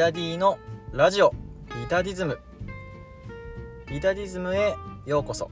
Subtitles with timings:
[0.00, 0.58] タディの
[0.92, 1.34] ラジオ
[1.78, 2.38] ビタディズム。
[3.86, 4.74] ビタディズムへ
[5.04, 5.50] ようこそ。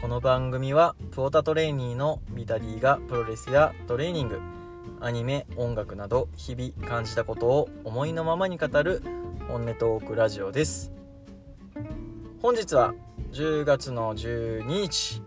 [0.00, 4.38] この番組はプオタトレーニーのビタディがプロレスやトレーニング
[5.00, 9.02] アニメ音楽など日々感じたことを思いのままに語る
[9.48, 10.92] 本音トークラジオです。
[12.40, 12.94] 本日は
[13.32, 15.20] 10月の12日。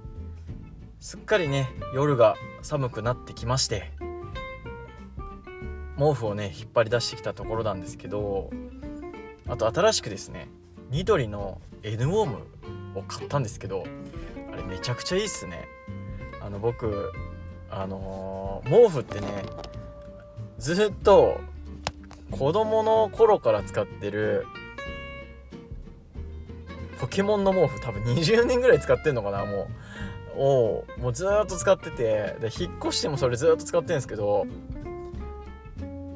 [1.02, 3.92] すっかりね夜が寒くなってきまして
[5.98, 8.50] 毛布をね引っ張り出してきたところなんですけど
[9.48, 10.48] あと新しくですね
[10.90, 12.38] ニトリの N ウォーム
[12.96, 13.84] を買ったんですけど
[14.52, 15.68] あれめちゃくちゃいいっすね。
[16.42, 17.12] あの僕
[17.72, 19.28] あのー、毛布ってね
[20.60, 21.40] ずっと
[22.32, 24.46] 子供の頃から使ってる
[27.00, 29.68] ポケモンの毛布多分20年ぐらい使ってんのかなもう。
[30.36, 34.48] をもうずっと使っててで引っ越してもそれずっと使ってるんですけど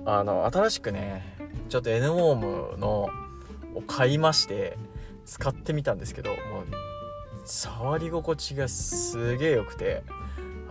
[0.09, 1.35] あの新しくね
[1.67, 2.35] ちょっと N ウォー
[2.71, 3.09] ムの
[3.75, 4.77] を買いまして
[5.25, 6.39] 使ってみたんですけどもう
[7.43, 10.03] 触り心地がすげえ良くて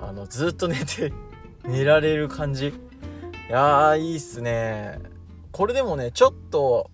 [0.01, 1.12] あのずっと寝て
[1.69, 2.69] 寝られる感じ。
[2.69, 2.73] い
[3.51, 4.98] やーいいっすね。
[5.53, 6.91] これでもねちょっと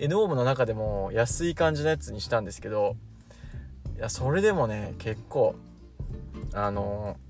[0.00, 2.96] N ウォームの中でも安い感じのやつにしたんですけど
[3.96, 5.54] いやそれでもね結構
[6.52, 7.25] あのー、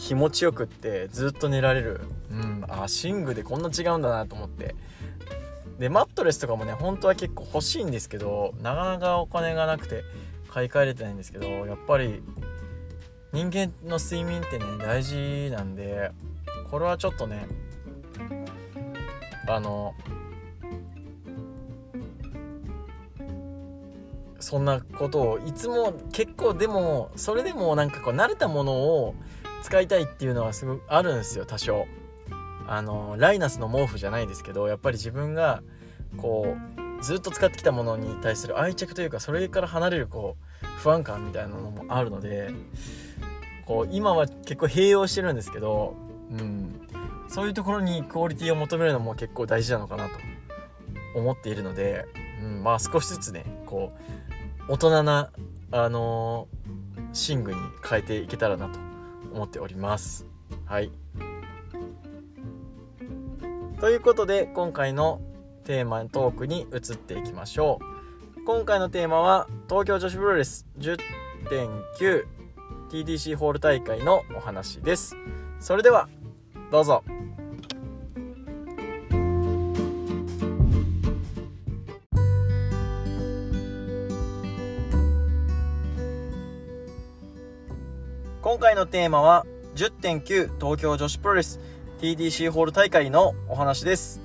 [0.00, 2.00] 気持ちよくってずっと寝られる。
[2.30, 2.64] うん。
[2.68, 4.74] あ寝具でこんな違うんだなと思って。
[5.78, 10.04] でマットレスとかもね本当は結構欲しいんですけどなかなかお金がなくて
[10.48, 12.22] 買い替えれてないんですけどやっぱり
[13.32, 16.10] 人間の睡眠ってね大事なんで
[16.70, 17.46] これはちょっとね
[19.48, 19.94] あの
[24.38, 29.14] そんなことをいつも結構でもそれでもなんかこう慣れたものを
[29.62, 31.86] 使いたいっていうのはすごくあるんですよ多少。
[32.66, 35.60] あのライナスの毛布じゃないですけどやっぱり自分が
[36.16, 36.56] こ
[36.98, 42.52] うずっと使ってきたものに対する愛着というかそれから離れるこう不安感みたいなのもあるので
[43.66, 45.96] こう今は結構併用してるんですけど、
[46.30, 46.80] うん、
[47.28, 50.16] そういうところにクオリティを求めるのも結構大事なのかなと
[51.16, 52.06] 思っているので、
[52.42, 53.92] うん、まあ少しずつねこ
[54.68, 55.30] う大人な
[55.72, 58.89] あのー、寝具に変えていけたらなと
[59.32, 60.26] 思っております。
[60.64, 60.92] はい。
[63.80, 65.20] ということで今回の
[65.64, 67.84] テーマトークに移っていきましょう。
[68.44, 75.14] 今回のテーマは東京女子プロレス 10.9TDC ホール大会のお話です。
[75.60, 76.08] それでは
[76.70, 77.04] どうぞ。
[88.60, 91.58] 回のテーマは10.9東京女子プロレス
[92.02, 94.20] TDC ホール大会のお話です。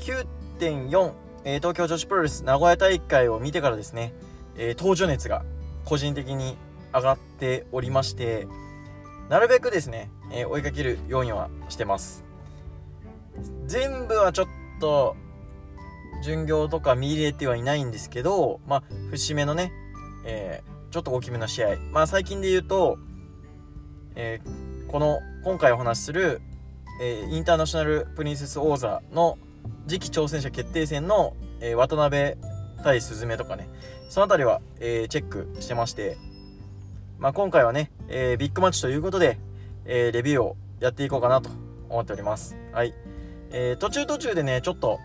[0.00, 1.12] 9.4、
[1.44, 4.14] え、東京女子プロレス名古屋大会を見てからですね、
[4.56, 5.44] え、登場熱が
[5.84, 6.56] 個人的に
[6.94, 8.48] 上がっておりまして、
[9.28, 12.24] なるべくですね、え、追いかけるようにはしてます。
[13.66, 14.46] 全部はちょっ
[14.80, 15.14] と、
[16.24, 19.72] 巡業とか見れてはいないんですけど、まあ、節目のね、
[20.24, 21.76] えー、ちょっと大きめの試合。
[21.92, 22.98] まあ、最近で言うと、
[24.14, 26.40] えー、この今回お話しする、
[27.02, 29.38] えー、インターナショナルプリンセス王座の
[29.86, 32.36] 次期挑戦者決定戦の、えー、渡辺
[32.82, 33.68] 対スズメとかね、
[34.08, 36.16] その辺りは、えー、チェックしてまして、
[37.18, 39.38] まあ、今回はね、えビッグマッチということで、
[39.84, 41.50] えレビューをやっていこうかなと
[41.88, 42.56] 思っております。
[42.72, 42.94] はい。
[43.50, 45.00] え途中途中でね、ちょっと、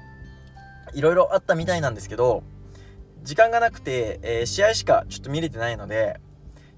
[0.93, 2.43] いろいろあったみたいなんですけど、
[3.23, 6.19] 時間がなくて、え試合しかちょっと見れてないので、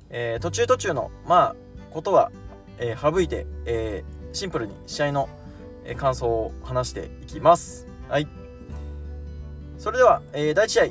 [0.10, 1.56] え途中途中の、まあ、
[1.92, 2.32] ことは
[2.78, 5.30] えー、省いて、えー、シンプルに試合の、
[5.86, 7.88] え、感想を話していきます。
[8.10, 8.28] はい。
[9.78, 10.84] それでは、えー、第1試合、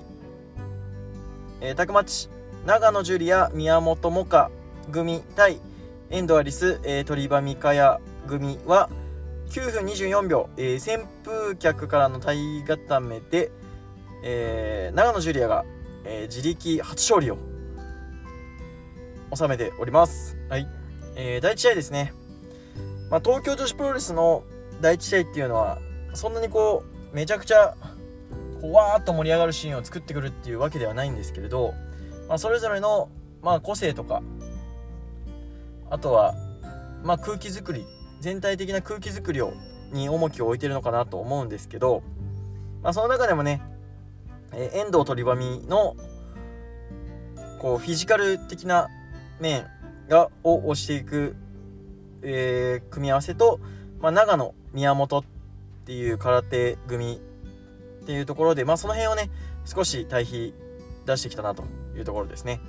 [1.61, 2.29] えー、タクマッチ、
[2.65, 4.51] 長野樹里や宮本萌歌
[4.91, 5.61] 組対
[6.11, 8.89] 遠藤アリス、えー、鳥羽美香也組は
[9.49, 13.51] 9分24秒、えー、扇風客からの体固めで、
[14.27, 15.67] えー、長野樹里が、
[16.05, 17.37] えー、自力初勝利を
[19.37, 20.39] 収めております。
[20.49, 20.67] はい。
[21.15, 22.15] えー、第1試合ですね、
[23.11, 24.43] まあ、東京女子プロレスの
[24.81, 25.79] 第1試合っていうのは
[26.15, 27.77] そんなにこうめちゃくちゃ
[28.63, 31.75] こうわーっと盛り上がるシーンを作ってくるっていうわけではないんですけれど、
[32.27, 33.11] まあ、それぞれの、
[33.43, 34.23] まあ、個性とか
[35.91, 36.35] あとは、
[37.05, 37.85] まあ、空気作り
[38.21, 39.53] 全体的な空気作りを
[39.93, 42.03] に重きを置いてるのかなと思うんですけど、
[42.83, 43.61] まあ、その中でもね、
[44.57, 45.97] えー、遠藤鳥羽美の
[47.61, 48.89] こうフィジカル的な
[49.41, 49.67] 面
[50.09, 51.37] がを押していく、
[52.23, 53.61] えー、組み合わせと、
[54.01, 55.25] まあ、長野宮本っ
[55.87, 57.21] ていう空手組
[58.03, 59.31] っていうところで、まあ、その辺をね
[59.65, 60.55] 少し対比
[61.07, 61.65] 出してきたなと
[61.97, 62.61] いうところですね、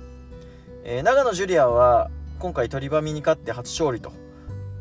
[0.84, 4.12] えー、長野ジュリアは今回鳥羽に勝って初勝利と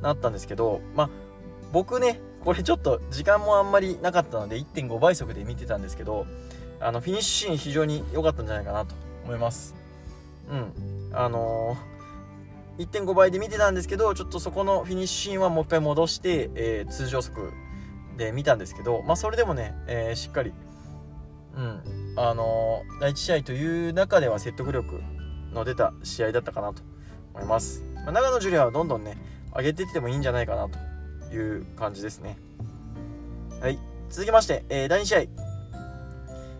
[0.01, 1.10] なったんですけどまあ
[1.72, 6.28] 僕ねこれちょっと時間もあんまりなかったので1.5倍速で見てたんですけど
[6.80, 9.75] あのフィニッシュシーン非常に良かったんじゃないかなと思います。
[10.50, 11.12] うん。
[11.13, 17.54] あのー、1.5倍で見てたんですけどちょっとそこのフィニッシュシーンはもう一回戻して、えー、通常速
[18.18, 20.54] で見たんですけどまあそれでもね、えー、しっかり。
[21.56, 22.16] うん。
[22.18, 25.01] あの第1試合という中では説得力
[25.54, 26.81] の出た試合だったかなと
[27.33, 29.18] 思います、まあ、長野ジュリアはどんどんね
[29.56, 32.38] 上げていってもいいんじゃないかなという感じですね。
[33.62, 33.80] はい。
[34.10, 35.45] 続きまして、えー、第2試合。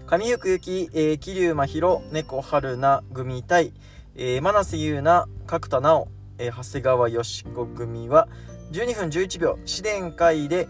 [0.08, 3.74] 上福行き、えー、桐生真宙猫春菜組対、
[4.16, 6.08] えー、真瀬優奈角田直、
[6.38, 8.28] えー、長谷川よし子組は
[8.72, 10.68] 12分11秒試練会で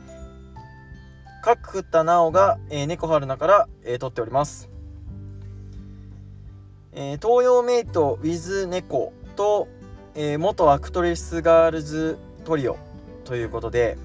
[1.44, 4.70] 角田直が、えー、猫春菜から、えー、取っております、
[6.94, 9.68] えー、東洋メイト with 猫と、
[10.16, 12.78] えー、元アクトレスガールズトリオ
[13.26, 13.98] ということで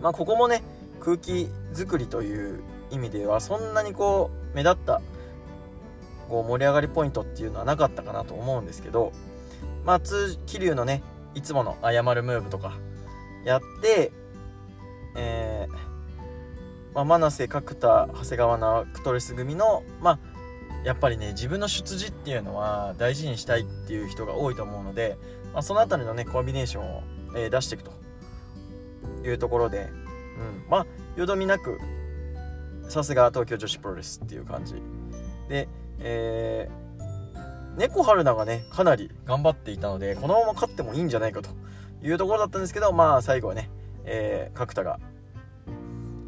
[0.00, 0.62] まあここもね
[1.00, 5.00] 空気作りという意味ではそんなにこう目立った
[6.28, 9.12] こう盛り上がりポイントっていうのはなかったかなと思うんですけど
[9.84, 11.02] まあ桐生のね
[11.34, 12.78] いつもの謝るムーブとか
[13.44, 14.12] やって
[15.18, 20.18] えー、まあ、真瀬角田長谷川のクトレス組のまあ
[20.84, 25.18] やっぱりね自分の出自っていうのは大事にしたいっていう人が多いと思うので、
[25.52, 27.02] まあ、その辺りのねコンビネーションを、
[27.34, 27.92] えー、出していくと
[29.26, 29.88] いうところで、
[30.38, 30.86] うん、まあ
[31.18, 31.80] よどみなく
[32.88, 34.74] さすが東京女子プロレスっていう感じ。
[35.48, 35.68] で、
[35.98, 41.50] えー、猫春菜がねかなり頑張っていたのでこのまま勝ってもいいんじゃないかと
[42.04, 43.68] いうところだったんですけどまあ最後はね、
[44.04, 45.00] えー、角田が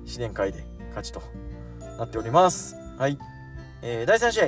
[0.06, 1.22] 試練会で勝ちと
[1.96, 2.74] なっております。
[2.98, 3.16] はい。
[3.82, 4.44] えー、第3試合、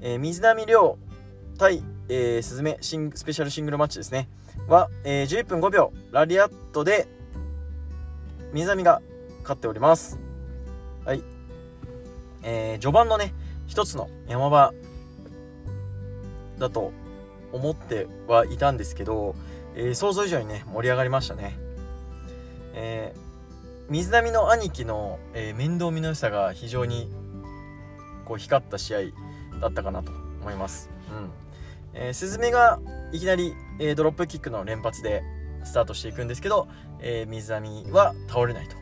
[0.00, 0.96] えー、水波亮
[1.58, 4.30] 対、えー、スズメシンスペシャルシングルマッチですね。
[4.68, 7.06] は、えー、11分5秒ラリアットで
[8.52, 9.02] 水波が
[9.42, 10.18] 勝っております。
[11.04, 11.22] はい。
[12.42, 13.34] えー、序盤のね
[13.66, 14.72] 一つの山場
[16.58, 16.92] だと
[17.52, 19.34] 思ってはいたんですけど、
[19.74, 21.58] えー、想像以上にね盛り上がりましたね。
[22.74, 23.20] えー、
[23.88, 27.10] 水波の兄貴の、えー、面倒見の良さが非常に
[28.26, 28.98] こう光った試合
[29.60, 30.90] だったかなと思います。
[31.10, 31.30] うん。
[31.94, 32.78] えー、スズメが
[33.12, 35.22] いきなり、えー、ドロップキックの連発で
[35.66, 36.68] スタートしていくんですけど、
[37.00, 38.76] えー、水波は倒れないと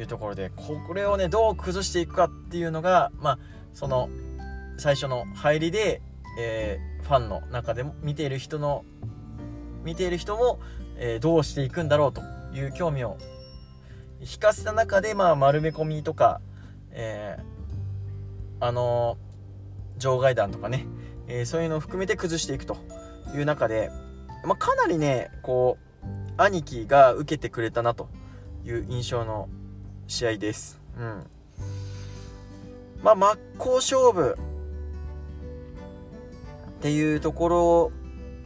[0.00, 3.38] いうところでこれをねどう崩していくかっていうのがまあ
[3.72, 4.08] その
[4.78, 6.02] 最初の入りで、
[6.38, 8.84] えー、ファンの中でも見ている人の
[9.84, 10.60] 見ている人も、
[10.96, 12.22] えー、どうしていくんだろうと
[12.54, 13.16] いう興味を
[14.20, 16.40] 引かせた中で、まあ、丸め込みとか、
[16.90, 19.16] えー、あの
[19.98, 20.86] 場外弾とかね、
[21.26, 22.76] えー、そういうのを含めて崩していくと
[23.34, 23.90] いう中で、
[24.44, 25.89] まあ、かなりねこう
[26.42, 28.08] 兄貴が受けてくれたなと
[28.64, 29.48] いう印象の
[30.06, 30.80] 試合です。
[30.98, 31.26] うん、
[33.02, 34.36] まあ真っ向勝負。
[36.80, 37.92] っていうところ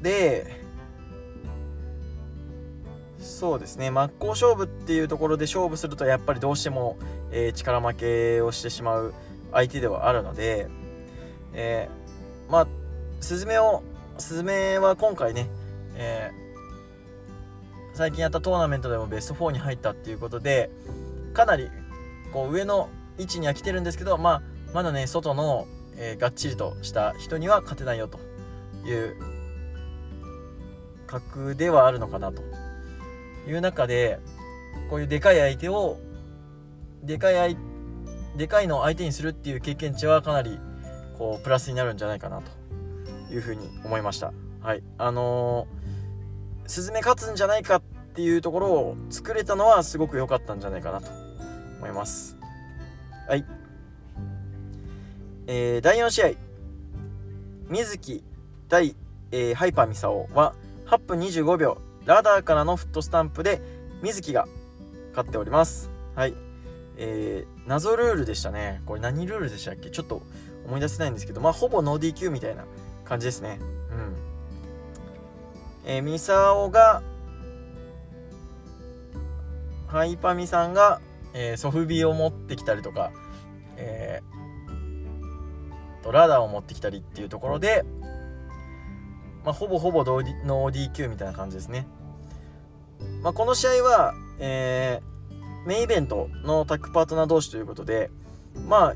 [0.02, 0.61] で
[3.21, 3.92] そうですね。
[3.92, 6.99] 真っ向勝負っていうところで勝負するとやっぱりどうしても、
[7.30, 9.14] えー、力負けをしてしまう
[9.52, 10.66] 相手ではあるので、
[11.52, 12.66] えー、まあ
[13.21, 13.85] スズメを
[14.18, 15.49] スズメは今回ね、
[15.95, 16.43] えー、
[17.94, 20.70] 最近やったトーナメントでもベスト4に入ったっていうことで
[21.32, 21.70] かなり
[22.32, 24.42] こう上の位置には来てるんですけど、まあ、
[24.74, 28.18] まだね外の、えー、がっちりとした人には勝てないよと
[28.84, 29.16] いう
[31.06, 32.42] 格ではあるのかなと
[33.48, 34.18] いう中で
[34.90, 35.98] こういうでかい相手を
[37.04, 37.56] でかい相
[38.36, 40.58] でかいのを相手にするっていう経験値はかなり
[41.16, 42.50] こうプラスになるんじゃないかなと
[43.32, 44.32] いうふうに思いました。
[44.60, 44.82] はい。
[44.98, 45.84] あのー、
[46.66, 47.83] スズメ勝つんじゃないかっ
[48.14, 51.11] ていうところを作れたのはすごく良かったんじゃないかなと
[51.78, 52.37] 思います。
[53.28, 53.44] はい。
[55.47, 56.30] えー、第4試合
[57.68, 58.25] 水木
[58.68, 58.97] 対、
[59.30, 60.54] えー、ハイパーミサオは
[60.87, 63.61] 8分25秒ラダーからのフットスタンプで
[64.02, 64.47] 水木が
[65.11, 65.90] 勝っております。
[66.14, 66.35] はい。
[66.97, 68.80] えー、謎ルールでしたね。
[68.87, 69.90] これ何ルールでしたっけ？
[69.90, 70.23] ちょっと
[70.66, 72.64] 思い出せないんですけど、まあ、ほぼノー DQ みたいな
[73.04, 73.59] 感じですね。
[75.85, 77.03] えー、ミサオが、
[79.87, 81.00] ハイパミさんが、
[81.35, 83.12] えー、ソフビを持ってきたりとか、
[83.76, 87.85] えー、とラダーを持ってきたりっていうところで、
[89.45, 91.87] まあ、ほぼほぼノー DQ みたいな感じですね。
[93.23, 98.11] まあ、この試合は、えー、メインイベントのタッグパートナー同士ということで、
[98.67, 98.95] まあ、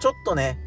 [0.00, 0.58] ちょっとね、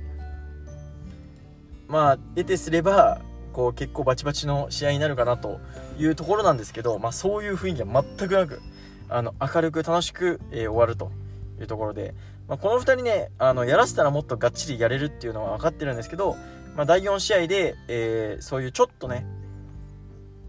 [1.87, 3.21] まあ、得てすれば、
[3.55, 5.61] こう結構バチバチの試合になるかなと
[5.97, 8.61] いうところなんですけど、まあ、そういう雰囲気は全くなく
[9.07, 11.09] あの明るく楽しく、えー、終わると
[11.57, 12.13] いうところで、
[12.49, 16.35] まあ、この2人ねあのやらせたらもっとがっちりやれるっていうのは分かってるんですけど、
[16.75, 19.25] まあ、第4試合で、えー、そういうちょっとね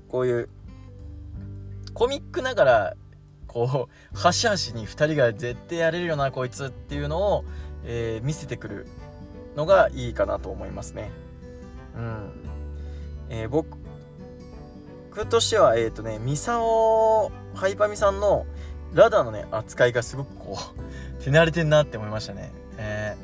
[0.09, 0.49] こういう
[1.95, 2.97] コミックながら
[3.47, 7.45] こう端々に2人が絶対やれるよなこいつっていうのを、
[7.85, 8.89] えー、見せてくる
[9.55, 11.13] のがいいかなと思いますね。
[11.95, 12.56] うん
[13.28, 13.76] えー、僕
[15.28, 18.47] としてはえっ、ー、とねミサオハイパミさんの
[18.92, 20.59] ラダーのね扱いがすごくこ
[21.18, 22.52] う 手慣れてんなって思いましたね。
[22.78, 23.16] え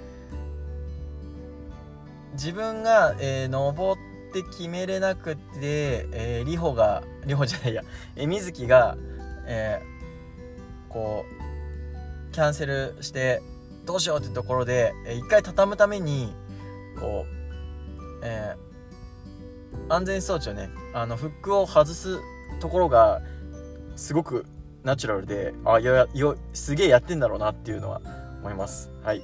[2.31, 7.83] ー、自分が、えー、登って決めれなくて、えー、リホがリホじゃないや、
[8.17, 8.97] えー、水木が、
[9.47, 13.43] えー、こうキャンセルして
[13.85, 16.35] どうしようってところで、えー、一回畳むために
[16.99, 18.72] こう、えー、
[19.93, 22.19] 安全装置をねあのフックを外す
[22.61, 23.21] ところが
[23.95, 24.47] すごく
[24.85, 28.01] ナチュラルであやよすげえやってんだろうなっていうのは
[28.41, 28.91] 思います。
[29.03, 29.23] はい。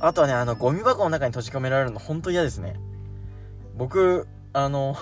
[0.00, 2.80] あとはねあのゴミ箱の中に閉じ込められるの本当嫌ですね。
[3.76, 4.96] 僕あの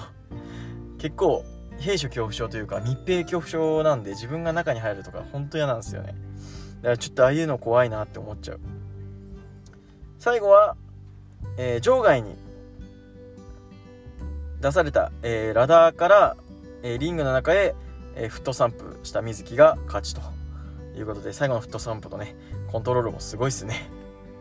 [0.99, 1.45] 結構
[1.79, 6.15] 兵所恐怖症というか密閉恐怖症なんで自分が中に入るとか本当嫌なんですよね。
[6.79, 8.61] だからちょっとああいうの怖いなって思っちゃう。
[10.19, 10.77] 最後は、
[11.57, 12.46] えー、場外に
[14.61, 16.37] 出された、えー、ラダーから、
[16.83, 17.75] えー、リングの中へ、
[18.17, 20.23] えフットサンプした水木が勝ちと
[20.97, 22.35] いうことで最後のフットサンプとね
[22.73, 23.91] コントロールもすごいっすね。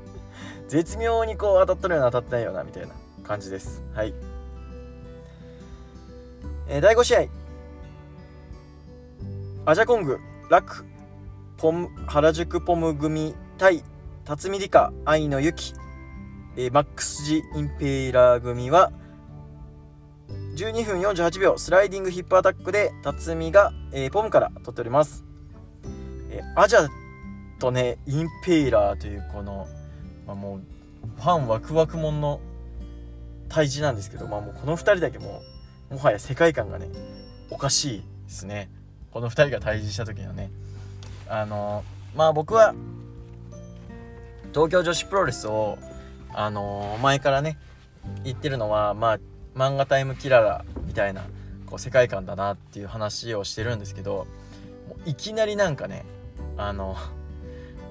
[0.69, 2.93] 絶妙にこう当たったような当たってないようなみたいな
[3.24, 3.84] 感じです。
[3.93, 4.13] はい、
[6.67, 7.27] えー、第5試合。
[9.65, 10.19] アジャコング
[10.50, 10.86] ラク
[11.57, 13.84] ポム原宿ポム組対
[14.24, 15.74] 辰巳リカ愛野ユキ、
[16.55, 18.91] えー、マックスジインペイラー組は
[20.55, 25.25] 12分48秒スライディングヒップアタックで辰巳が、えー、ポムから取っております、
[26.29, 26.88] えー、アジャ
[27.59, 29.67] とねインペイラーというこの、
[30.25, 30.62] まあ、もう
[31.17, 32.39] ファンワクワクもんの
[33.50, 35.41] 対峙なんですけど、まあ、もうこの2人だけも
[35.91, 36.88] もはや世界観がね
[37.50, 38.69] おかしいですね。
[39.12, 40.50] この2人が対峙した時のね。
[41.29, 41.83] あの
[42.15, 42.74] まあ僕は
[44.53, 45.77] 東京女子プロレスを
[46.33, 47.57] あの前からね
[48.24, 49.19] 言ってるのはまあ
[49.55, 51.24] 漫画タイムキララみたいな
[51.65, 54.27] こう世界観だなっていう話をしてるんですけど
[54.88, 56.05] もういきなりなんかね
[56.57, 56.95] あの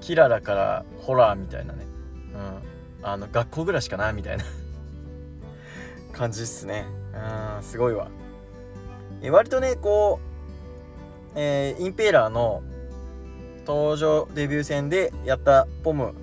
[0.01, 1.85] キララからホラーみたいなね、
[3.01, 4.43] うん、あの学校ぐらいしかなみたいな
[6.13, 6.85] 感じっすね。
[7.57, 8.07] うんすごいわ。
[9.21, 10.19] え割とねこ
[11.35, 12.61] う、えー、インペーラーの
[13.65, 16.13] 登場デビュー戦でやったポム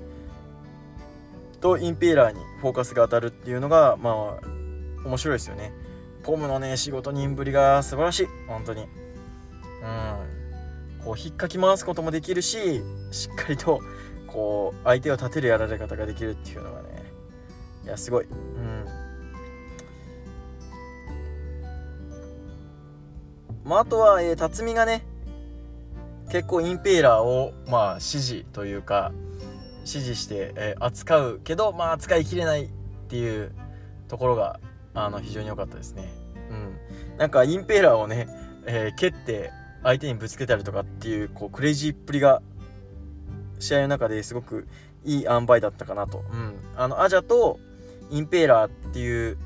[1.60, 4.46] とインペーラーにフォーカスが当たるっていうのがまあ
[5.04, 5.72] 面白いですよね。
[6.22, 8.26] ポムのね仕事人ぶりが素晴らしい。
[8.46, 8.82] 本当に。
[8.82, 8.88] うん。
[11.04, 12.80] こう引っかき回すこともできるし
[13.10, 13.80] しっかりと
[14.28, 16.88] こう相手を立てるやられ方ができるっていうのがね。
[17.84, 18.24] いやすごい。
[18.24, 18.84] うん。
[23.64, 25.04] まあ、あとは、えー、辰巳がね
[26.30, 29.12] 結構インペーラーをまあ指示というか
[29.80, 32.70] 指示して、えー、扱うけどまあ扱いきれないっ
[33.08, 33.52] ていう
[34.08, 34.60] ところが
[34.94, 36.12] あの非常に良かったですね。
[36.50, 37.18] うん。
[37.18, 38.28] なんかインペーラーをね、
[38.66, 39.50] えー、蹴って
[39.82, 42.42] 相手にぶつけたりとかっていうこうクレイジーっぷりが
[43.58, 44.66] 試合の中ですごく
[45.04, 46.24] いい塩梅だったかなと。
[46.32, 46.54] うん。
[46.76, 47.58] あのアジャと
[48.10, 49.38] インペーラーっていう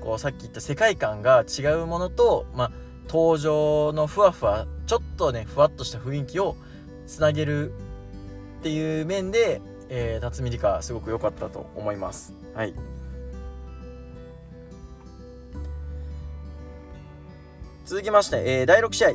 [0.00, 2.70] こうさっき言った世界観が違うものと、まあ、
[3.08, 6.56] 登場のふわふわちょっとねふわっとした雰囲気を
[7.06, 7.72] つなげる
[8.60, 12.34] っていう面で、えー、辰巳理香すごく良かったと思います。
[12.54, 12.74] はい。
[17.88, 19.08] 続きまして、えー、第6試合、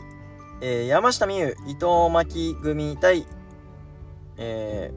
[0.60, 3.28] えー、山下実優、伊藤麻希組対、
[4.38, 4.92] え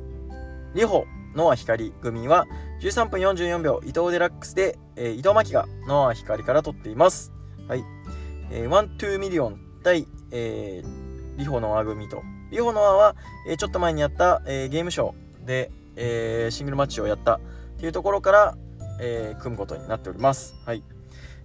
[0.74, 2.46] ー、里歩、乃蒼ヒカリ組は
[2.80, 7.34] 13分44秒、伊藤デラックスで、えー、伊藤麻希が乃蒼ヒカリから取っています。
[7.68, 7.84] はい。
[8.66, 12.22] ワントゥーミリオン対、えー、里歩乃蒼組と。
[12.50, 13.14] 里歩乃蒼は、
[13.46, 17.40] えー、ちょっと前にやった、えー、ゲームショーで、えー、シングルマッチをやったっ
[17.78, 18.56] ていうところから、
[19.02, 20.54] えー、組むことになっております。
[20.64, 20.82] はい。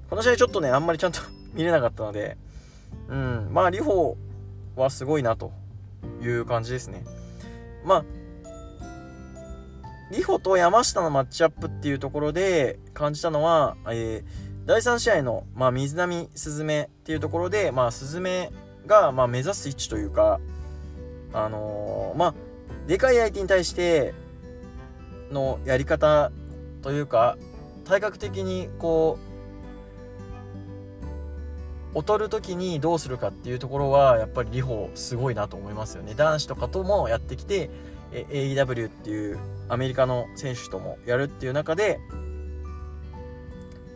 [0.10, 1.20] この試合ちょっとね、あんまりちゃんと
[1.54, 2.38] 見れなかったので、
[3.10, 4.18] うん、まあ、リホ
[4.76, 5.52] はすごいなと
[6.22, 7.04] いう感じですね。
[7.84, 8.06] まあ、
[10.12, 18.52] リホと山下のマッチアップっていうところで感じたのは、えー、第3試合の、まあ、水波スズメっていうところで、まあ、スズメ
[18.86, 20.40] が、まあ、目指す位置というか、
[21.34, 22.34] あのー、まあ、
[22.88, 24.14] でかい相手に対して
[25.32, 26.32] のやり方
[26.82, 27.38] というか、
[27.86, 29.31] 体格的にこう、
[31.94, 36.14] 劣る時にどうするかっていうところは、やっぱりリホすごいなと思いますよね。
[36.16, 37.70] 男子とかともやってきて、
[38.12, 42.00] AEW っていうアメリカの選手ともやるっていう中で、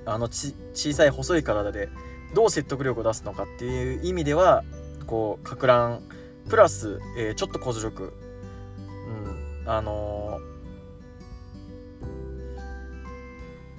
[0.06, 1.90] あのち小さい細い体で
[2.34, 4.64] どう説得力を出すのかっていう意味では
[5.08, 6.02] こうかく乱
[6.48, 10.40] プラス、えー、ちょっと小ず力、うん、あの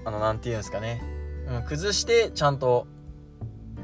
[0.04, 1.00] ー、あのなんていうんですかね、
[1.48, 2.88] うん、崩してちゃんと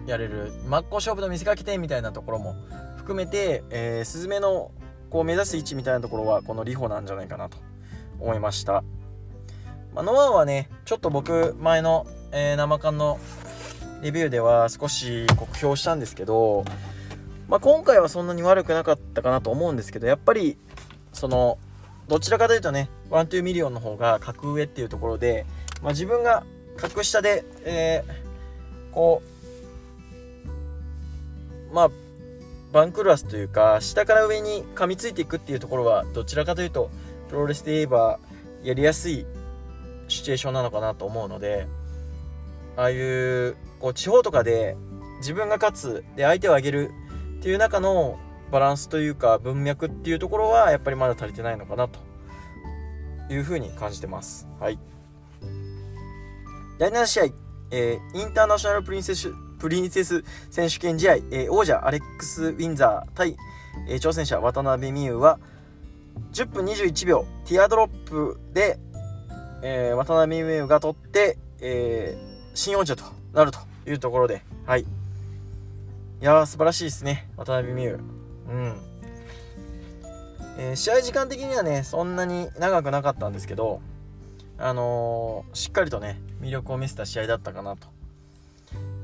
[0.06, 2.56] やれる真っ向勝負の見せかけてみたいなところも
[2.96, 4.70] 含めて、えー、スズメの
[5.10, 7.58] こう目指す位置みたいなところはこのリホなんじゃないかなと
[8.18, 8.84] 思いました、
[9.94, 13.20] まあ、ノアはねちょっと僕前のえー、生缶の
[14.00, 16.64] レビューでは少し酷評したんですけど、
[17.48, 20.56] まあ、今回はそんなに悪くなかったかなと思うんですけどやっぱり
[21.12, 21.58] その
[22.08, 25.44] どちらかというとねワントゥーミリオンの方が格上っていうところで、
[25.82, 26.44] まあ、自分が
[26.78, 29.31] 格下で、えー、こう
[31.72, 31.90] まあ
[32.72, 36.90] バンクラスというか下から上に噛みついていくっていうところはどちらかというと
[37.28, 38.18] プロレスで言えば
[38.62, 39.26] やりやすい
[40.08, 41.66] シチュエーションなのかなと思うので
[42.76, 44.76] ああいうこう地方とかで
[45.18, 46.90] 自分が勝つで相手を上げる
[47.38, 48.18] っていう中の
[48.50, 51.98] バランスというか文脈っていうところはやっぱりまだ足りてないのかなと
[53.30, 54.46] いうふうに感じてます。
[54.60, 54.78] はい。
[56.78, 57.24] 第7試合、
[57.70, 63.36] えー、インターナショナルプリンセスプリンセス選手権試合、えー、王者アレックス・ウィンザー対、
[63.86, 65.38] えー、挑戦者渡辺美優は
[66.32, 68.80] 10分21秒ティアドロップで、
[69.62, 74.80] えー、渡辺美優が取って、えー、新王者となるというところで、はい。
[74.80, 74.84] い
[76.20, 77.28] やー、素晴らしいですね。
[77.36, 78.00] 渡辺美優。
[78.48, 78.76] うん。
[80.58, 83.80] えー、試合時間的にはね、そんなに長くなかったんですけど、
[84.58, 88.01] あのー、しっかりとね、魅力を見せた試合だったかなと。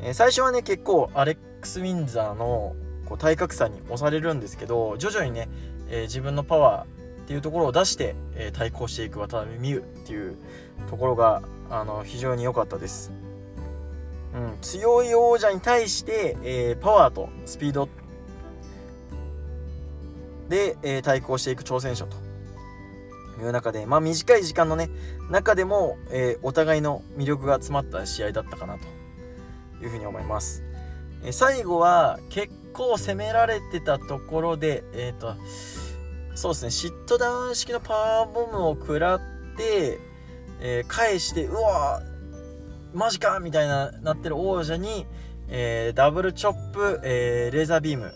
[0.01, 5.49] えー、最初はね、結構アレックス・ウィンザーのこう体格差に押されるんですけど、徐々にね、
[5.91, 10.37] え自分のパワーっていうところを出して、え対抗していく渡辺美優っていう
[10.89, 13.13] ところが、あの、非常に良かったです。
[14.35, 17.89] うん、強い王者に対して、え、パワーとスピード。
[20.49, 22.29] で、え、対抗していく挑戦者と。
[23.41, 24.91] いう中で、まあ、短い時間のね
[25.31, 28.98] 中でも、え、お互いの魅力が詰まった試合だったかなと。
[29.83, 30.63] いうふうに思います、
[31.25, 35.35] え最後は結構攻められてたところでえっ、と
[36.39, 36.71] そうですね。
[36.71, 39.21] シットダウン式のパワーボムを食らっ
[39.57, 39.99] て、
[40.61, 42.01] え返してうわ
[42.95, 45.05] マジかみたいななってる王者に、
[45.49, 48.13] えー、ダブルチョップ、えー、レーザービーム。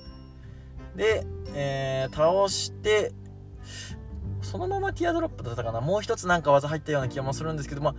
[0.94, 3.12] で、え、倒して
[4.40, 5.80] そのままティアドロップだったかな。
[5.80, 7.94] もう一つなんか技入ったような気もするんですけど、まあ、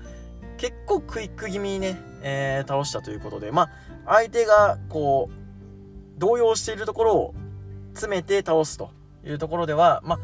[0.58, 3.64] 結構クイック気味にね、えー、倒したということで、ま
[4.06, 7.36] あ、相手がこう動揺しているところを
[7.94, 8.90] 詰めて倒すと
[9.26, 10.20] いうところでは、まあ、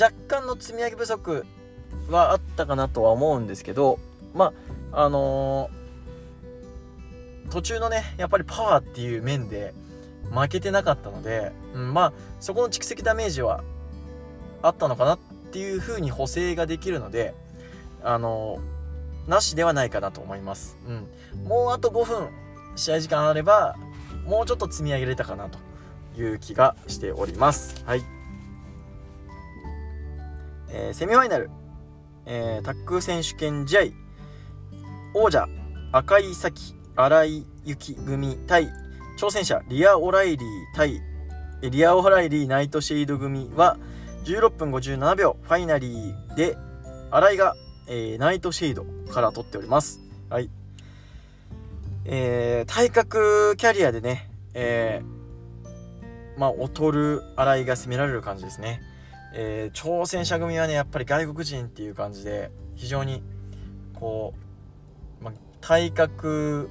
[0.00, 1.46] 若干の積み上げ不足
[2.08, 3.98] はあったかなとは思うんですけど、
[4.34, 4.52] ま
[4.92, 9.74] あ、あのー、途中のね、やっぱりパワーっていう面で
[10.30, 13.62] 負けてなかったので、うん、まあ、そこの蓄積ダメージは
[14.62, 15.18] あったのかなっ
[15.52, 17.34] ていう風に補正ができるので、
[18.02, 18.73] あのー、
[19.26, 20.76] なしではないかなと思います。
[20.86, 21.44] うん。
[21.44, 22.28] もうあと5分
[22.76, 23.76] 試合時間あれば、
[24.26, 25.58] もうちょっと積み上げれたかなと
[26.20, 27.84] いう気がしております。
[27.84, 28.02] はい。
[30.68, 31.50] えー、セミファイナル、
[32.26, 33.82] えー、タック選手権試合、
[35.14, 35.46] 王者
[35.92, 38.68] 赤い咲荒井幸組対
[39.16, 41.00] 挑戦者リア・オライリー対
[41.62, 43.78] リア・オライリーナイトシェイド組は
[44.24, 46.56] 16分57秒ファイナリーで
[47.12, 47.54] 新井が、
[47.86, 50.00] えー、ナイトシェイドから取っております。
[50.30, 50.50] はい。
[52.04, 58.82] えー、体格キャリアでね、えー、まあ、劣る新井が攻められる感じですね。
[59.34, 63.22] えー、挑戦者組はね、やっぱり外国人っていう感じで、非常に、
[63.94, 64.34] こ
[65.20, 66.68] う、まあ、体格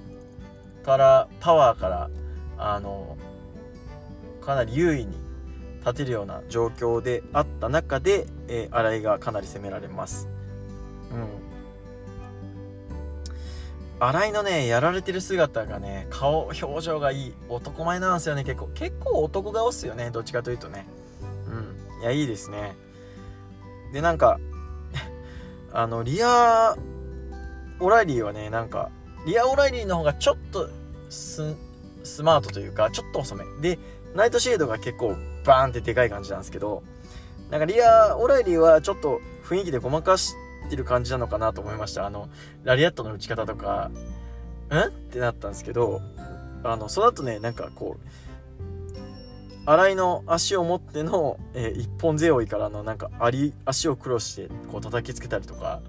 [0.84, 2.10] からパワーから
[2.58, 3.18] あの
[4.42, 5.18] かなり優位に
[5.80, 10.30] 立てるような状況であった中で、えー、新井がかなり攻められます。
[11.12, 11.43] うん。
[14.08, 17.34] 新井のね、やられてる姿がね、顔、表情がいい。
[17.48, 18.68] 男前なんですよね、結構。
[18.74, 20.86] 結構男顔っすよね、どっちかというとね。
[21.48, 22.02] うん。
[22.02, 22.76] いや、いいですね。
[23.94, 24.40] で、なんか
[25.72, 26.76] あの、リア
[27.80, 28.90] オライリーはね、なんか、
[29.26, 30.70] リア・オライリーの方がちょっと
[31.10, 31.56] ス
[32.04, 33.80] スマートというかちょっと遅めで
[34.16, 36.84] ナイトシェードが結構バーンってでかい感じなんですけど
[37.50, 40.43] なんかリア・オライリーはちょっと雰囲気でごまかして
[40.76, 42.06] る感じなのかなと思いました。
[42.06, 42.30] あの
[42.64, 43.92] ラリアットの打ち方とか
[44.70, 44.78] ん？
[44.78, 46.02] ってなったんですけど
[46.64, 48.08] あのその後ねなんかこう
[49.66, 55.82] 新井の足を持っての、えー、一本背負いからのなんかあり足をクロスしてこう叩きつけたりとか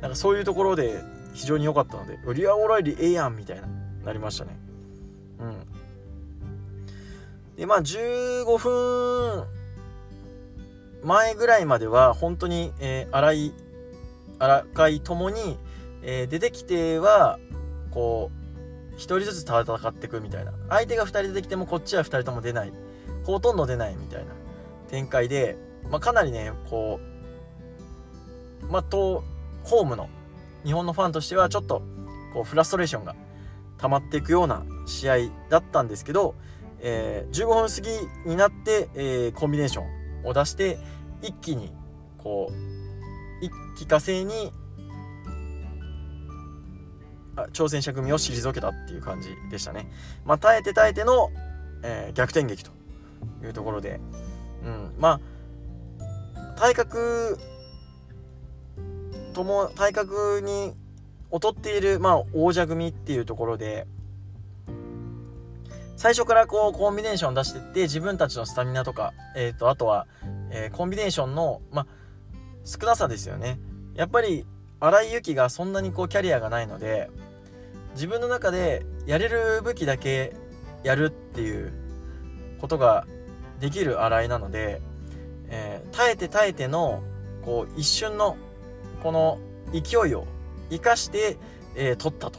[0.00, 3.68] なんかそういうところで非常に良かったのでリア・オライリーええやんみたいな
[4.04, 4.58] なりましたね。
[5.38, 5.66] うん。
[7.56, 9.44] でまあ15分
[11.04, 13.52] 前ぐらいまでは本当に、えー、新井
[14.42, 15.58] 荒井ともに、
[16.02, 17.38] えー、出てきては
[17.90, 18.30] こ
[18.92, 20.52] う1人ずつ戦っていくみたいな。
[20.68, 22.72] 相手が2人出てきてもこっちは2人とも出ない。
[23.24, 24.32] ほとんど出ないみたいな。
[24.88, 25.56] 展開で、
[25.90, 27.00] まあ、かなりねこ
[28.62, 29.24] うまあと
[29.64, 30.08] ホームの
[30.64, 31.82] 日本のファンとしてはちょっと
[32.34, 33.14] こうフラストレーションが
[33.78, 35.16] 溜まっていくような試合
[35.48, 36.34] だったんですけど、
[36.80, 40.78] えー、15分過ぎになって、えー、コンビネーションを出して
[41.22, 41.72] 一気に
[42.18, 42.81] こう
[43.42, 44.52] 一気化成に
[47.52, 49.90] 挑戦者組を退けたっていう感じでしたね。
[50.24, 51.30] まあ、耐えて耐えての、
[51.82, 52.70] えー、逆転劇と
[53.42, 54.00] いうところで、
[54.64, 55.32] うん、まあ
[56.58, 57.38] 体格
[59.32, 60.74] とも体格に
[61.32, 63.86] 劣っている、まあ、王者組っていうところで
[65.96, 70.06] 最初からこうコンビネーション出してって自分たちのスタミナとか、えーと、あとは、
[70.50, 71.86] えー、コンビネーションの、まあ、
[72.64, 73.58] 少なさですよね。
[73.94, 74.46] やっぱり
[74.80, 77.10] 荒井由紀がそんなにこうキャリアがないので
[77.94, 80.34] 自分の中でやれる武器だけ
[80.82, 81.72] やるっていう
[82.60, 83.06] ことが
[83.60, 84.80] できる洗いなので、
[85.48, 87.02] えー、耐えて耐えての
[87.44, 88.36] こう一瞬の
[89.02, 89.38] この
[89.72, 90.26] 勢いを
[90.70, 91.36] 生かして、
[91.76, 92.38] えー、取ったと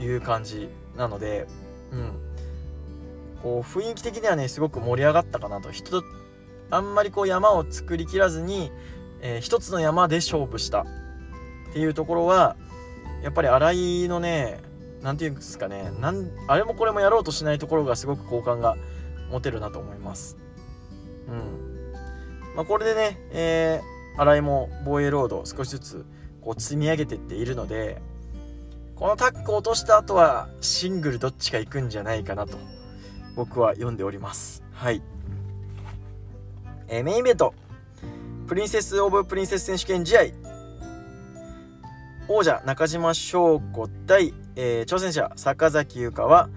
[0.00, 1.46] いう感じなので、
[1.92, 2.12] うん、
[3.42, 5.70] こう雰囲気的にはねすごく盛り上がったかなと。
[5.70, 6.02] 人
[6.70, 8.70] あんまりこう山を作りきらずに、
[9.20, 10.86] えー、一つの山で勝負したっ
[11.72, 12.56] ていうところは
[13.22, 13.72] やっぱり新
[14.04, 14.60] 井のね
[15.02, 18.76] 何て言うんですかねなんあれもこれもやろうとしないところがすごく好感が
[19.30, 20.36] 持てるなと思います。
[21.28, 21.92] うん。
[22.56, 26.06] まあ、これでね、えー、新井も防衛ロード少しずつ
[26.40, 28.00] こう積み上げてっているので、
[28.96, 32.58] このタッグを落とした後はシングルどっちか行くんじゃないかなと
[33.36, 34.64] 僕は読んでおります。
[34.72, 35.02] はい。
[36.88, 37.54] えー、メインイベント、
[38.48, 40.22] プリンセス・オブ・プリンセス選手権試合、
[42.28, 46.48] 王者中島翔子対、えー、挑戦者坂崎優香は、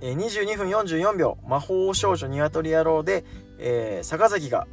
[0.00, 3.24] えー、22分44秒魔法少女ニワトリ野郎で、
[3.60, 4.66] えー、坂崎が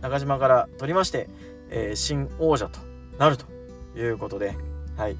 [0.00, 1.28] 中島から取りまして、
[1.70, 2.80] えー、新王者と
[3.18, 3.46] なると
[3.96, 4.56] いうことで、
[4.96, 5.16] はい。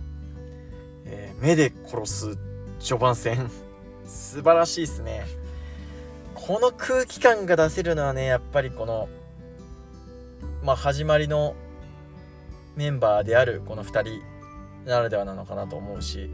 [1.06, 2.38] えー、目で殺す
[2.80, 3.48] 序盤戦
[4.04, 5.26] 素晴らしいですね。
[6.34, 9.08] この空気感が出せるのはね、やっぱりこの、
[10.64, 11.54] まあ、始まりの
[12.74, 14.22] メンバーであるこの2人
[14.88, 16.30] ならではなのかなと思うし、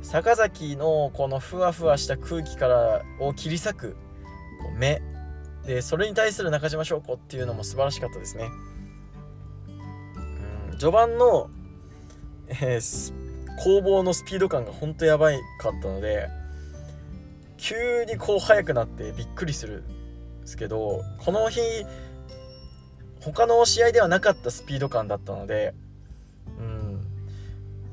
[0.00, 3.96] 坂崎のこのふわふわした空気からを切り裂く
[4.78, 5.02] 目
[5.66, 8.48] でそれに対する中島翔子っていうのも素晴らしかったですね。
[10.70, 11.50] うん、序盤の、
[12.48, 13.12] えー、
[13.58, 16.28] 攻防のスピード感がほんとやばいかったので
[17.56, 21.60] 急にこう速くなってびっくりするんですけどこの日
[23.32, 25.74] 他の試合ではなかったスピード感だったので、
[26.58, 27.00] うん、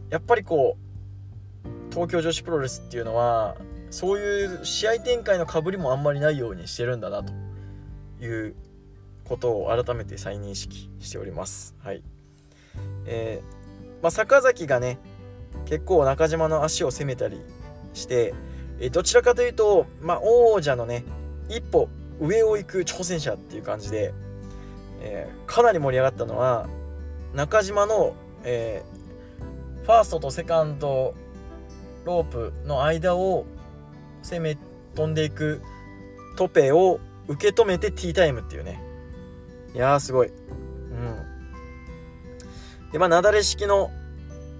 [0.10, 3.56] やっぱりこう東京女子プロレスっていうのは
[3.89, 7.34] そういう試合展開のかぶりもあんまりないようにしてるんだなと
[8.24, 8.56] いう
[9.26, 11.76] ことを改めて再認識しております。
[11.84, 12.04] はい。
[13.06, 14.98] えー、まあ、坂崎がね、
[15.65, 17.41] 結構中島の足を攻めたり
[17.94, 18.34] して、
[18.80, 21.04] え、どちらかというと、まあ、王者のね、
[21.50, 21.89] 一歩
[22.20, 24.13] 上を行く挑戦者っていう感じで、
[25.02, 26.68] えー、かなり盛り上がったのは、
[27.34, 31.14] 中島の、えー、ファーストとセカンド
[32.06, 33.46] ロープの間を
[34.22, 34.58] 攻め
[34.96, 35.62] 飛んでいく
[36.38, 38.82] トペを受け止めてティータイムっていうね。
[39.74, 40.28] いやーすごい。
[40.28, 41.32] うん。
[42.92, 43.90] でまあ雪崩式の、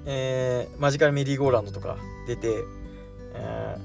[0.06, 2.48] えー、マジカルメリーゴーランドとか出て、
[3.34, 3.78] え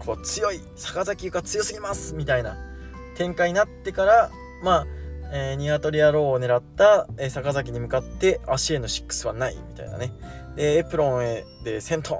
[0.00, 2.56] ー、こう強い坂崎優香強すぎますみたいな
[3.16, 4.30] 展開になってから
[4.64, 4.86] まあ
[5.34, 10.12] えー、ニワトリ野郎を狙った、えー、坂崎に向かって足への6はないみたいなね。
[10.56, 12.18] でエプロンへで戦闘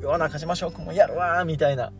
[0.00, 1.92] うわ中島翔くんもやるわみたいな。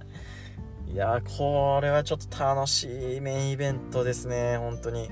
[0.87, 5.11] いやこれはちょっと楽しいメインイベントですね本当に。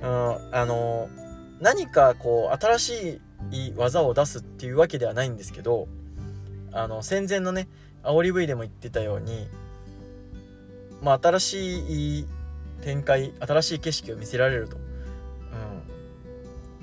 [0.00, 1.08] うんあの
[1.60, 3.20] 何かこう新し
[3.50, 5.88] い技を出すっていうわけではないんですけど
[6.72, 7.68] あの戦前のね
[8.04, 9.48] 煽り V でも言ってたように
[11.02, 12.26] まあ新しい
[12.82, 14.82] 展開新しい景色を見せられると、うん、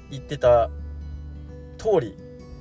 [0.10, 0.70] 言ってた
[1.78, 2.16] 通り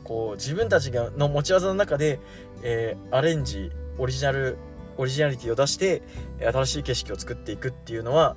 [0.05, 2.21] こう自分たちがの持ち技の中で、
[2.63, 4.59] えー、アレンジオリジナル
[4.97, 6.03] オリジナリティを出して
[6.41, 8.37] 新しい景色を作っていくっていうのは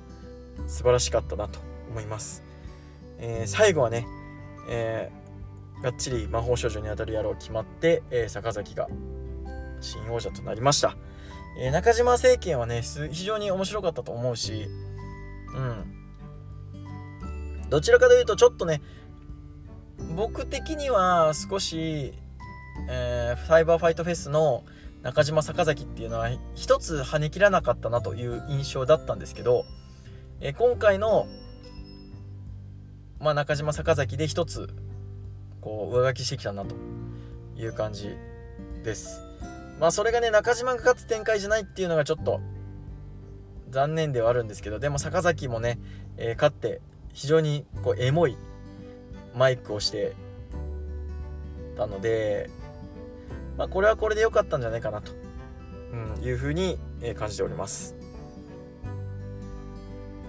[0.66, 1.60] 素晴らしかったなと
[1.90, 2.44] 思います、
[3.18, 4.06] えー、最後はね、
[4.68, 8.88] えー、がっちり魔法少女にあたる野郎決まって、えー、坂崎が
[9.80, 10.96] 新王者となりました、
[11.58, 14.68] え中島政権はね非常に面白かったと思うし
[15.54, 16.02] うん。
[17.70, 18.82] どちらかというとちょっとね
[20.14, 22.12] 僕的には少し、
[22.88, 24.62] えー、ファイバーファイトフェスの
[25.02, 29.64] 中島坂崎っていうのは一つ跳ね切らなかったなという印象だったんですけど、
[30.40, 31.26] えー、今回の、
[33.20, 34.68] まあ、中島坂崎で一つ
[35.62, 36.74] こう上書きしてきたなと
[37.56, 38.10] いう感じ
[38.84, 39.22] です。
[39.80, 42.40] まあそれがね中島が勝つ展開じゃないっていうのがちょっと
[43.72, 45.80] 残念ではあるんですけどでも坂崎もね、
[46.16, 46.80] えー、勝って
[47.12, 48.36] 非常にこうエモい
[49.34, 50.14] マイクをして
[51.76, 52.48] たので
[53.56, 55.12] まあ、これはこれで良かったんじゃないかなと、
[55.92, 56.78] うん、いうふうに
[57.16, 57.94] 感じております。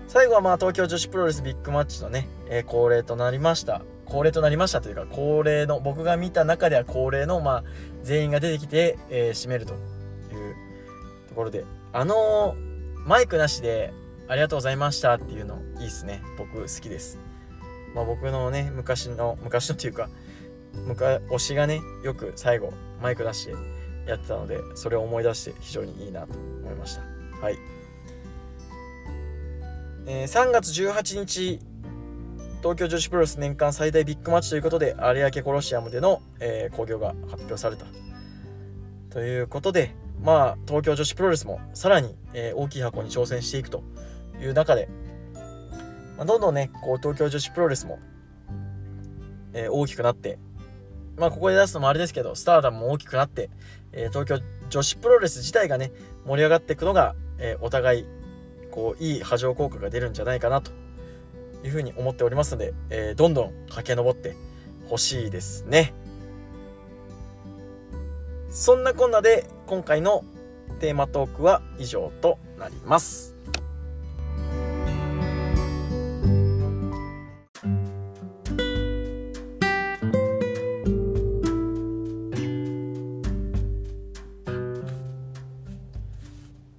[0.07, 3.81] 最後はまあ東京女子プロレスビッグマッチのね、えー、恒例となりました。
[4.05, 7.63] 恒例となりましたというか恒例の僕が見た中では恒例のまあ
[8.03, 9.79] 全員が出てきて、えー、締めるという
[11.29, 12.72] ところであのー、
[13.05, 13.93] マイクなしで
[14.27, 16.21] ありがとうございましたっていうのいいっすね。
[16.37, 17.19] 僕好きです。
[17.93, 20.09] まあ僕のね昔の昔のっていうか
[20.87, 23.53] 昔推しがねよく最後マイク出して
[24.07, 27.01] やってたのでそれを思い出して非常にいいなと思いました。
[27.41, 27.57] はい、
[30.05, 31.59] えー、3月18日
[32.59, 37.85] 東京女子プロレス年間最大ビッグマッチということで有明コロシアムでの、えー、興行が発表された。
[39.09, 43.83] ということでまあ東京女子プロレスもさらに、えー、大きい箱に挑戦していくと
[44.41, 44.89] いう中で、
[46.17, 47.99] まあ、どんどんねこう東京女子プロレスも、
[49.53, 50.39] えー、大きくなって
[51.17, 53.49] まあ、ここで出すのもあれですけど、スターダムも大きくなって、
[53.91, 55.91] えー、東京女子プロレス自体がね、
[56.25, 58.05] 盛り上がっていくのが、え、お互い、
[58.71, 60.71] こう、いい波状効果が出るんじゃないかなと
[61.63, 64.35] いうふうに思っておりますので、え、どんどん駆け上って
[64.89, 65.93] ほしいですね。
[68.49, 70.23] そんなこんなで、今回の
[70.79, 73.35] テーマトークは以上となります。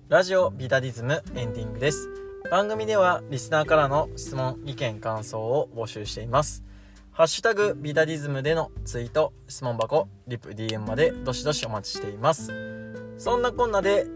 [0.08, 2.08] ラジオビタディズムエンディングです。
[2.48, 6.62] 番組ではリスナーからの質問、意見、感想を募集しています。
[7.16, 12.52] ハッシュタグビタディズムでのツイート、質問箱、リプ、DM までどしどしお待ちしています。
[13.18, 14.08] そんなこんなで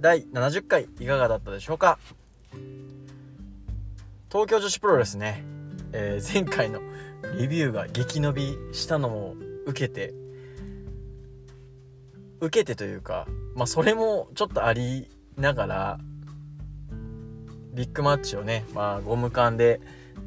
[0.00, 1.98] 第70回いかがだったでしょうか？
[4.30, 5.42] 東京女子プロレスね、
[5.92, 6.80] えー、前回の
[7.36, 9.34] レビューが激伸びしたのも
[9.66, 10.14] 受けて
[12.40, 15.98] 受けてというかまあそれもちょっとありながら
[17.74, 19.80] ビッグマッチをね、まあ、ゴム缶で、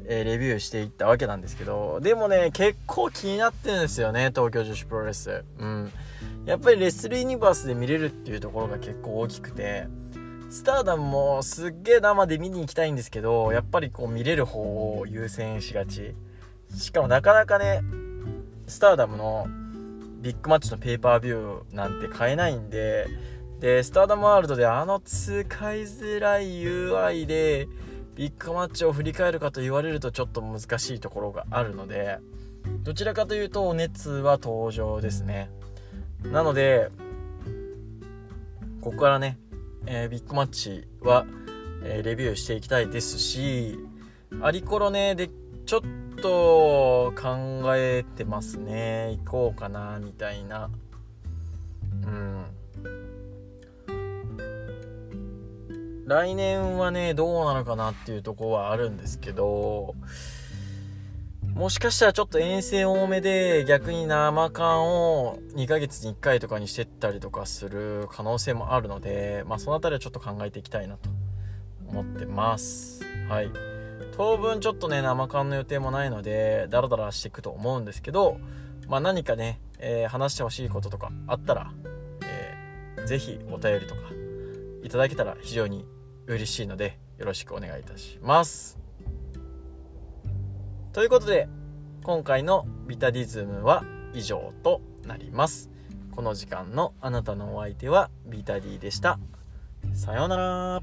[0.06, 5.44] え、レビューしていったわけなんですけどでもね結構気になってるんですよね東京女子プロレス。
[5.58, 5.92] うん。
[6.46, 9.86] やっぱりレスルユニバースで見れるっていうところが結構大きくて
[10.48, 14.60] スターダムもすっげえ生で見に行きたいんですけどやっぱりこう見れる方
[14.98, 16.14] を優先しがち。
[16.74, 17.82] しかもなかなかね
[18.66, 19.48] スターダムの
[20.20, 23.08] ビッグマッチのペーパービューなんて買えないんで
[23.60, 25.42] で、スターダムワールドであの使
[25.74, 27.68] いづらい UI で
[28.20, 32.18] ビッグマッチを振り返るかと言われるとちょっと難しいところがあるので、
[32.82, 35.50] どちらかというとお熱は登場ですね。
[36.24, 36.90] なので、
[38.82, 39.38] ここからね、
[39.86, 41.24] えー、ビッグマッチは、
[41.82, 43.78] えー、レビューしていきたいですし、
[44.42, 45.30] アリコロね、で、
[45.64, 45.80] ちょっ
[46.20, 49.16] と考えてますね。
[49.24, 50.68] 行こうかな、みたいな。
[52.04, 52.44] うん。
[56.10, 59.94] 来年はね、どうなのかなっていうとこはあるんですけど、
[61.54, 71.10] もしかしたらちょっと遠征多めで逆に生缶を2ヶ月に1回とかにしてったりとかする可能性もあるので、まあその辺りはちょっと考えていきたいなと
[71.86, 73.04] 思ってます。
[73.28, 73.52] はい。
[74.16, 78.36] 当分ちょっとね、生缶の予定もないので、ダラダラしていくと思うんですけど、
[78.88, 81.72] まあ何かね、えー、話してほしいこととかあったら、
[82.24, 84.00] えー、ぜひお便りとか
[84.82, 85.86] いただけたら非常に
[86.34, 88.78] 嬉しいのでよろしくお願いいたします。
[90.92, 91.48] ということで
[92.04, 95.70] 今回のビタディズムは以上となります。
[96.12, 99.18] この時間のあなたのお相手はビタディでした
[99.94, 100.82] さようなら